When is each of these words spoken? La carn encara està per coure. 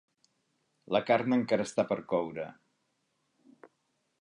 La 0.95 1.01
carn 1.09 1.35
encara 1.37 1.67
està 1.69 1.85
per 1.91 1.99
coure. 2.15 2.47